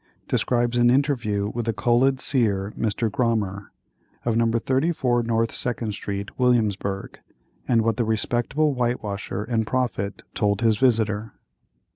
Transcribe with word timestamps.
Describes 0.27 0.77
an 0.77 0.89
interview 0.89 1.51
with 1.53 1.67
the 1.67 1.73
"Cullud" 1.73 2.19
Seer, 2.19 2.73
Mr. 2.75 3.07
Grommer, 3.11 3.67
of 4.25 4.35
No. 4.35 4.49
34 4.51 5.21
North 5.21 5.53
Second 5.53 5.91
Street, 5.93 6.39
Williamsburgh, 6.39 7.19
and 7.67 7.83
what 7.83 7.97
that 7.97 8.05
respectable 8.05 8.73
Whitewasher 8.73 9.43
and 9.43 9.67
Prophet 9.67 10.23
told 10.33 10.61
his 10.61 10.79
Visitor. 10.79 11.33